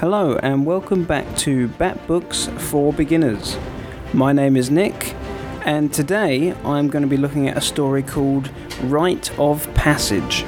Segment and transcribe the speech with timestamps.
[0.00, 3.58] Hello, and welcome back to Bat Books for Beginners.
[4.14, 5.14] My name is Nick,
[5.66, 8.50] and today I'm going to be looking at a story called
[8.84, 10.46] Rite of Passage.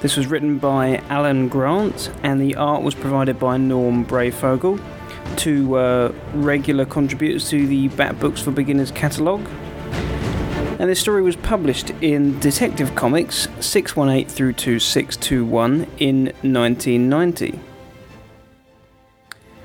[0.00, 4.82] This was written by Alan Grant, and the art was provided by Norm Breyfogle,
[5.36, 9.48] two uh, regular contributors to the Bat Books for Beginners catalogue.
[10.80, 17.60] And this story was published in Detective Comics 618 through to 621 in 1990.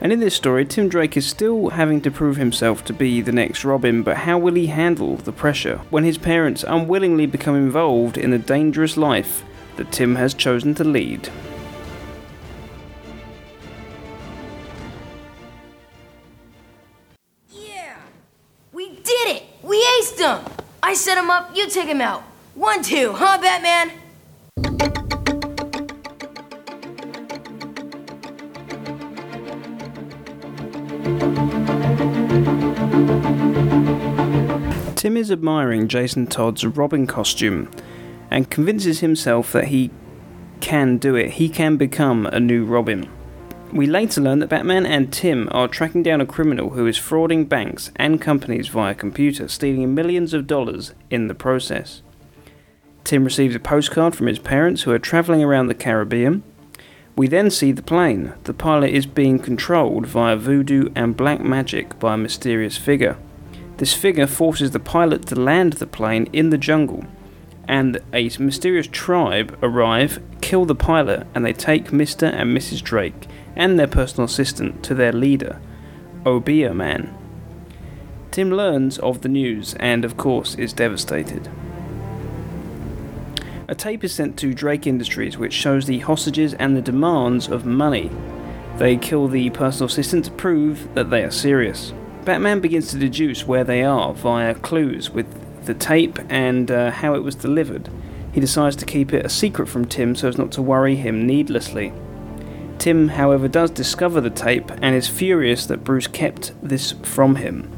[0.03, 3.31] And in this story, Tim Drake is still having to prove himself to be the
[3.31, 8.17] next Robin, but how will he handle the pressure when his parents unwillingly become involved
[8.17, 9.45] in the dangerous life
[9.77, 11.29] that Tim has chosen to lead?
[17.49, 17.95] Yeah!
[18.73, 19.43] We did it!
[19.63, 20.51] We aced him!
[20.83, 22.23] I set him up, you take him out.
[22.55, 24.02] One, two, huh, Batman?
[35.03, 37.69] Tim is admiring Jason Todd's Robin costume
[38.31, 39.91] and convinces himself that he
[40.61, 41.31] can do it.
[41.31, 43.09] He can become a new Robin.
[43.73, 47.49] We later learn that Batman and Tim are tracking down a criminal who is frauding
[47.49, 52.01] banks and companies via computer, stealing millions of dollars in the process.
[53.03, 56.43] Tim receives a postcard from his parents who are travelling around the Caribbean.
[57.17, 58.35] We then see the plane.
[58.45, 63.17] The pilot is being controlled via voodoo and black magic by a mysterious figure.
[63.83, 67.03] This figure forces the pilot to land the plane in the jungle,
[67.67, 72.31] and a mysterious tribe arrive, kill the pilot, and they take Mr.
[72.31, 72.81] and Mrs.
[72.81, 73.27] Drake
[73.57, 75.59] and their personal assistant to their leader,
[76.25, 77.13] Obeah Man.
[78.31, 81.51] Tim learns of the news and, of course, is devastated.
[83.67, 87.65] A tape is sent to Drake Industries which shows the hostages and the demands of
[87.65, 88.09] money.
[88.77, 91.91] They kill the personal assistant to prove that they are serious.
[92.25, 97.15] Batman begins to deduce where they are via clues with the tape and uh, how
[97.15, 97.89] it was delivered.
[98.31, 101.27] He decides to keep it a secret from Tim so as not to worry him
[101.27, 101.93] needlessly.
[102.79, 107.71] Tim, however, does discover the tape and is furious that Bruce kept this from him.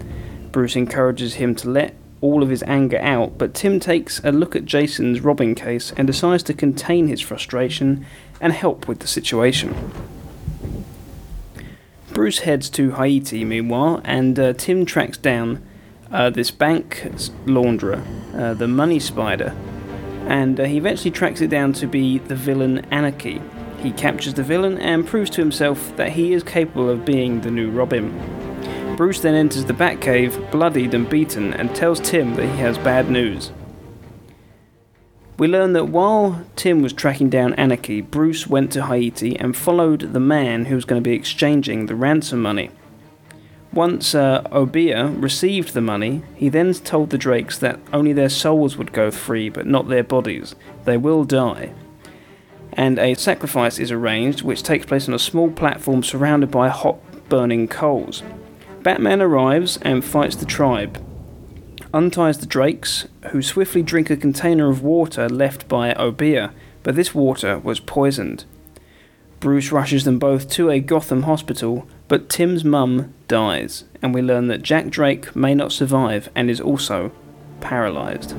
[0.52, 4.56] Bruce encourages him to let all of his anger out, but Tim takes a look
[4.56, 8.06] at Jason's Robin case and decides to contain his frustration
[8.40, 9.76] and help with the situation.
[12.16, 15.62] Bruce heads to Haiti, meanwhile, and uh, Tim tracks down
[16.14, 17.02] uh, this bank
[17.46, 18.02] launderer,
[18.34, 19.54] uh, the Money Spider,
[20.26, 23.42] and uh, he eventually tracks it down to be the villain Anarchy.
[23.80, 27.52] He captures the villain and proves to himself that he is capable of being the
[27.52, 28.96] new Robin.
[28.96, 33.10] Bruce then enters the Batcave, bloodied and beaten, and tells Tim that he has bad
[33.10, 33.52] news.
[35.38, 40.14] We learn that while Tim was tracking down Anarchy, Bruce went to Haiti and followed
[40.14, 42.72] the man who was going to be exchanging the ransom money.
[43.74, 48.78] Once uh, Obeah received the money, he then told the Drakes that only their souls
[48.78, 50.56] would go free, but not their bodies.
[50.86, 51.74] They will die.
[52.72, 56.98] And a sacrifice is arranged, which takes place on a small platform surrounded by hot
[57.28, 58.24] burning coals.
[58.84, 61.05] Batman arrives and fights the tribe,
[61.96, 66.52] unties the Drakes, who swiftly drink a container of water left by Obeah,
[66.84, 68.44] but this water was poisoned.
[69.40, 74.48] Bruce rushes them both to a Gotham hospital, but Tim's mum dies, and we learn
[74.48, 77.14] that Jack Drake may not survive and is also
[77.62, 78.36] paralyzed.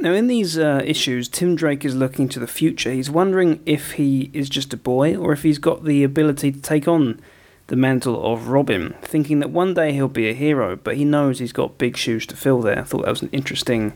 [0.00, 2.90] Now, in these uh, issues, Tim Drake is looking to the future.
[2.90, 6.60] He's wondering if he is just a boy or if he's got the ability to
[6.60, 7.20] take on
[7.66, 11.38] the mantle of Robin, thinking that one day he'll be a hero, but he knows
[11.38, 12.78] he's got big shoes to fill there.
[12.78, 13.92] I thought that was an interesting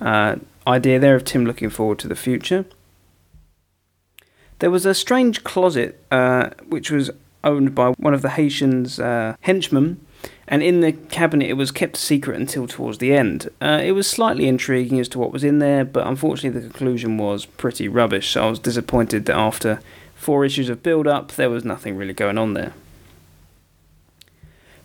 [0.00, 2.64] uh, idea there of Tim looking forward to the future.
[4.58, 7.12] There was a strange closet uh, which was
[7.44, 10.04] owned by one of the Haitians' uh, henchmen
[10.48, 13.48] and in the cabinet it was kept secret until towards the end.
[13.60, 17.18] Uh, it was slightly intriguing as to what was in there, but unfortunately the conclusion
[17.18, 19.80] was pretty rubbish, so I was disappointed that after
[20.14, 22.72] four issues of build up, there was nothing really going on there.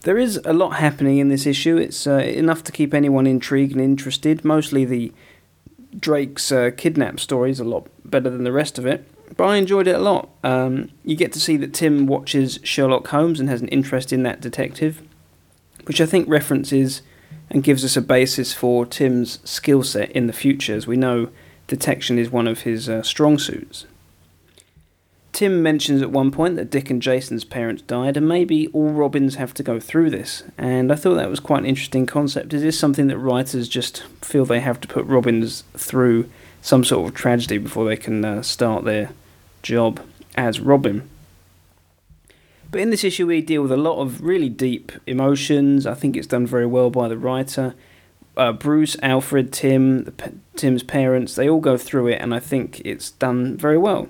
[0.04, 1.78] There is a lot happening in this issue.
[1.78, 4.44] It's uh, enough to keep anyone intrigued and interested.
[4.44, 5.13] Mostly the
[6.00, 9.06] Drake's uh, kidnap story is a lot better than the rest of it.
[9.38, 10.30] but I enjoyed it a lot.
[10.44, 14.24] Um, you get to see that Tim watches Sherlock Holmes and has an interest in
[14.24, 15.02] that detective,
[15.86, 17.01] which I think references
[17.50, 21.30] and gives us a basis for Tim's skill set in the future, as we know
[21.68, 23.86] detection is one of his uh, strong suits.
[25.33, 29.36] Tim mentions at one point that Dick and Jason's parents died, and maybe all Robins
[29.36, 30.44] have to go through this.
[30.57, 32.54] And I thought that was quite an interesting concept.
[32.54, 36.30] Is this something that writers just feel they have to put Robins through
[36.62, 39.12] some sort of tragedy before they can uh, start their
[39.63, 40.01] job
[40.36, 41.10] as Robin?
[42.71, 45.85] But in this issue, we deal with a lot of really deep emotions.
[45.85, 47.75] I think it's done very well by the writer.
[48.38, 50.15] Uh, Bruce, Alfred, Tim,
[50.56, 54.07] Tim's parents, they all go through it, and I think it's done very well.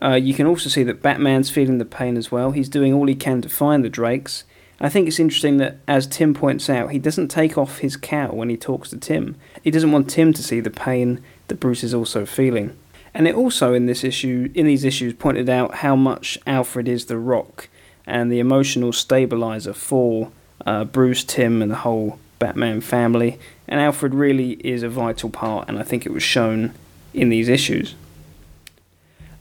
[0.00, 2.52] Uh, you can also see that Batman's feeling the pain as well.
[2.52, 4.44] He's doing all he can to find the Drakes.
[4.80, 8.36] I think it's interesting that, as Tim points out, he doesn't take off his cowl
[8.36, 9.36] when he talks to Tim.
[9.62, 12.78] He doesn't want Tim to see the pain that Bruce is also feeling.
[13.12, 17.06] And it also in this issue, in these issues, pointed out how much Alfred is
[17.06, 17.68] the rock
[18.10, 20.30] and the emotional stabilizer for
[20.66, 23.38] uh, Bruce, Tim, and the whole Batman family.
[23.68, 26.74] And Alfred really is a vital part, and I think it was shown
[27.14, 27.94] in these issues.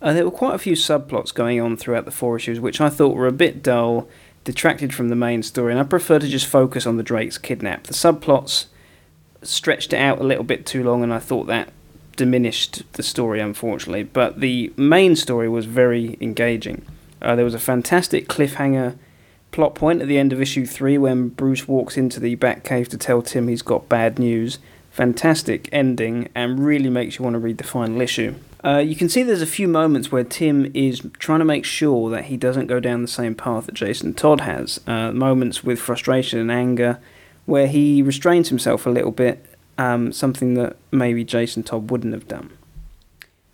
[0.02, 2.90] Uh, there were quite a few subplots going on throughout the four issues, which I
[2.90, 4.08] thought were a bit dull,
[4.46, 7.84] detracted from the main story, and I prefer to just focus on the Drake's kidnap.
[7.84, 8.68] The subplots
[9.42, 11.74] stretched it out a little bit too long, and I thought that
[12.16, 14.04] diminished the story, unfortunately.
[14.04, 16.86] But the main story was very engaging.
[17.22, 18.98] Uh, there was a fantastic cliffhanger
[19.52, 22.98] plot point at the end of issue three when Bruce walks into the Batcave to
[22.98, 24.60] tell Tim he's got bad news.
[24.92, 28.36] Fantastic ending, and really makes you want to read the final issue.
[28.66, 32.10] Uh, you can see there's a few moments where Tim is trying to make sure
[32.10, 34.82] that he doesn't go down the same path that Jason Todd has.
[34.86, 37.00] Uh, moments with frustration and anger
[37.46, 39.46] where he restrains himself a little bit,
[39.78, 42.52] um, something that maybe Jason Todd wouldn't have done.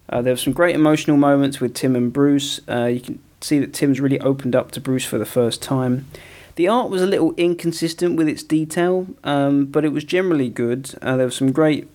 [0.10, 2.60] Uh, there were some great emotional moments with Tim and Bruce.
[2.68, 6.08] Uh, you can see that Tim's really opened up to Bruce for the first time.
[6.56, 10.94] The art was a little inconsistent with its detail, um, but it was generally good.
[11.02, 11.88] Uh, there were some great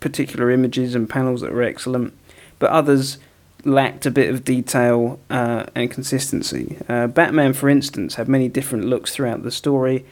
[0.00, 2.14] particular images and panels that were excellent,
[2.58, 3.18] but others
[3.64, 6.78] lacked a bit of detail uh, and consistency.
[6.88, 10.04] Uh, Batman, for instance, had many different looks throughout the story.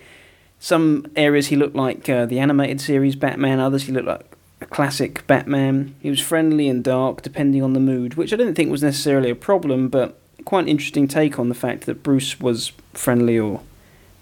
[0.58, 4.66] Some areas he looked like uh, the animated series Batman, others he looked like a
[4.66, 5.94] classic Batman.
[6.00, 9.30] He was friendly and dark depending on the mood, which I didn't think was necessarily
[9.30, 13.62] a problem, but quite an interesting take on the fact that Bruce was friendly or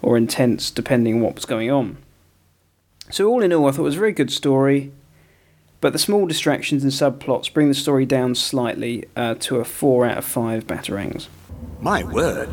[0.01, 1.97] or intense depending on what was going on.
[3.09, 4.91] So all in all, I thought it was a very good story.
[5.81, 10.05] But the small distractions and subplots bring the story down slightly uh, to a 4
[10.05, 11.27] out of 5 Batarangs.
[11.81, 12.49] My word.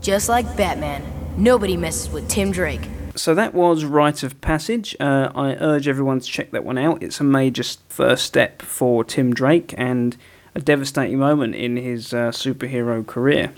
[0.00, 1.02] Just like Batman,
[1.36, 2.82] nobody messes with Tim Drake.
[3.16, 4.94] So that was Rite of Passage.
[5.00, 7.02] Uh, I urge everyone to check that one out.
[7.02, 10.16] It's a major first step for Tim Drake and
[10.54, 13.52] a devastating moment in his uh, superhero career.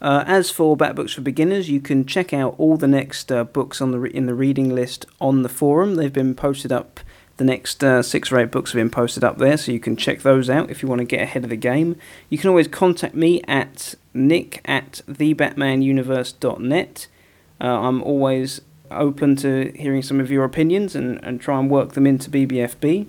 [0.00, 3.44] Uh, as for Bat Books for Beginners, you can check out all the next uh,
[3.44, 5.94] books on the re- in the reading list on the forum.
[5.94, 7.00] They've been posted up
[7.36, 9.96] the next uh, six or eight books have been posted up there, so you can
[9.96, 11.96] check those out if you want to get ahead of the game.
[12.30, 17.06] You can always contact me at nick at thebatmanuniverse.net.
[17.60, 21.92] Uh, I'm always open to hearing some of your opinions and, and try and work
[21.92, 23.06] them into BBFB.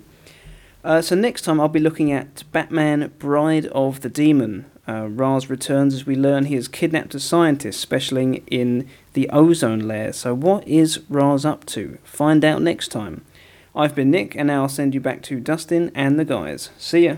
[0.84, 4.66] Uh, so next time I'll be looking at Batman Bride of the Demon.
[4.88, 9.80] Uh, Ra's returns as we learn he has kidnapped a scientist specialing in the ozone
[9.80, 10.12] layer.
[10.12, 11.98] So what is Ra's up to?
[12.04, 13.24] Find out next time.
[13.74, 16.70] I've been Nick, and now I'll send you back to Dustin and the guys.
[16.78, 17.16] See ya.